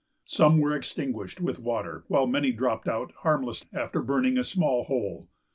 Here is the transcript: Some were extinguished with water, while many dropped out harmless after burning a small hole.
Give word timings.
Some 0.25 0.57
were 0.59 0.75
extinguished 0.75 1.41
with 1.41 1.59
water, 1.59 2.05
while 2.07 2.25
many 2.25 2.51
dropped 2.51 2.87
out 2.87 3.11
harmless 3.19 3.67
after 3.71 4.01
burning 4.01 4.35
a 4.35 4.43
small 4.43 4.85
hole. 4.85 5.29